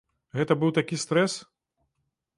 Гэта 0.37 0.57
быў 0.63 0.71
такі 0.79 0.99
стрэс. 1.05 1.37